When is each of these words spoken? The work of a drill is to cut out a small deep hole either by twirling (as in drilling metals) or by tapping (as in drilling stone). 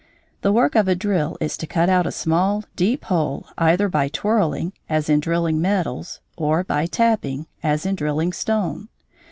The 0.41 0.51
work 0.51 0.73
of 0.73 0.87
a 0.87 0.95
drill 0.95 1.37
is 1.39 1.55
to 1.57 1.67
cut 1.67 1.87
out 1.87 2.07
a 2.07 2.11
small 2.11 2.63
deep 2.75 3.05
hole 3.05 3.45
either 3.59 3.87
by 3.87 4.07
twirling 4.07 4.73
(as 4.89 5.09
in 5.11 5.19
drilling 5.19 5.61
metals) 5.61 6.21
or 6.35 6.63
by 6.63 6.87
tapping 6.87 7.45
(as 7.61 7.85
in 7.85 7.93
drilling 7.93 8.33
stone). 8.33 8.87